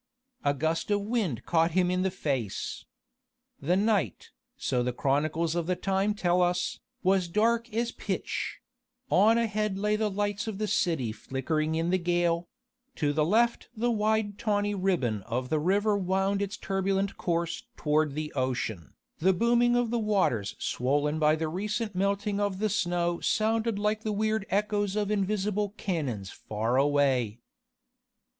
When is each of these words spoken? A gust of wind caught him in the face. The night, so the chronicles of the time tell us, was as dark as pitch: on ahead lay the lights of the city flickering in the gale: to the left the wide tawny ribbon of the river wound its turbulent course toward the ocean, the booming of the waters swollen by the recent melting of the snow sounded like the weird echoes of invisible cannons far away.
A 0.43 0.55
gust 0.55 0.89
of 0.89 1.01
wind 1.01 1.45
caught 1.45 1.73
him 1.73 1.91
in 1.91 2.01
the 2.01 2.09
face. 2.09 2.85
The 3.61 3.75
night, 3.75 4.31
so 4.57 4.81
the 4.81 4.91
chronicles 4.93 5.53
of 5.53 5.67
the 5.67 5.75
time 5.75 6.15
tell 6.15 6.41
us, 6.41 6.79
was 7.03 7.25
as 7.25 7.29
dark 7.29 7.71
as 7.71 7.91
pitch: 7.91 8.61
on 9.11 9.37
ahead 9.37 9.77
lay 9.77 9.95
the 9.95 10.09
lights 10.09 10.47
of 10.47 10.57
the 10.57 10.65
city 10.67 11.11
flickering 11.11 11.75
in 11.75 11.91
the 11.91 11.99
gale: 11.99 12.49
to 12.95 13.13
the 13.13 13.23
left 13.23 13.69
the 13.77 13.91
wide 13.91 14.39
tawny 14.39 14.73
ribbon 14.73 15.21
of 15.27 15.49
the 15.49 15.59
river 15.59 15.95
wound 15.95 16.41
its 16.41 16.57
turbulent 16.57 17.15
course 17.17 17.67
toward 17.77 18.15
the 18.15 18.33
ocean, 18.33 18.95
the 19.19 19.33
booming 19.33 19.75
of 19.75 19.91
the 19.91 19.99
waters 19.99 20.55
swollen 20.57 21.19
by 21.19 21.35
the 21.35 21.47
recent 21.47 21.93
melting 21.93 22.39
of 22.39 22.57
the 22.57 22.69
snow 22.69 23.19
sounded 23.19 23.77
like 23.77 24.01
the 24.01 24.11
weird 24.11 24.47
echoes 24.49 24.95
of 24.95 25.11
invisible 25.11 25.75
cannons 25.77 26.31
far 26.31 26.75
away. 26.77 27.39